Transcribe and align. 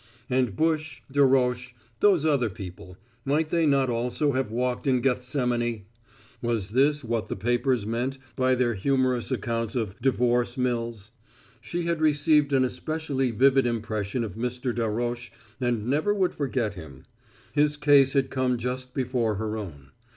And 0.31 0.55
Bush, 0.55 1.01
Darroch, 1.11 1.75
those 1.99 2.25
other 2.25 2.49
people 2.49 2.97
might 3.23 3.49
they 3.49 3.67
not 3.67 3.87
also 3.87 4.31
have 4.31 4.51
walked 4.51 4.87
in 4.87 4.99
Gethsemane? 4.99 5.83
Was 6.41 6.71
this 6.71 7.03
what 7.03 7.27
the 7.27 7.35
papers 7.35 7.85
meant 7.85 8.17
by 8.35 8.55
their 8.55 8.73
humorous 8.73 9.29
accounts 9.29 9.75
of 9.75 10.01
"divorce 10.01 10.57
mills"? 10.57 11.11
She 11.61 11.83
had 11.83 12.01
received 12.01 12.51
an 12.51 12.65
especially 12.65 13.29
vivid 13.29 13.67
impression 13.67 14.23
of 14.23 14.33
Mr. 14.33 14.73
Darroch 14.73 15.29
and 15.59 15.85
never 15.85 16.15
would 16.15 16.33
forget 16.33 16.73
him. 16.73 17.03
His 17.53 17.77
case 17.77 18.13
had 18.13 18.31
come 18.31 18.57
just 18.57 18.95
before 18.95 19.35
her 19.35 19.55
own. 19.55 19.91